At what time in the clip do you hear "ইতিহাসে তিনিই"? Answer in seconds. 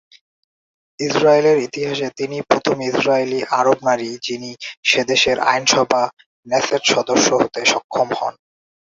1.59-2.47